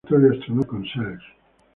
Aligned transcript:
Página 0.03 0.17
del 0.19 0.29
observatorio 0.33 0.61
astronómico 0.63 0.73
del 0.73 1.05
Consell 1.05 1.19